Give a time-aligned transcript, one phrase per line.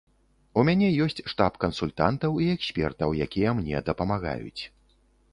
[0.59, 4.63] У мяне ёсць штаб кансультантаў і экспертаў, якія мне дапамагаюць.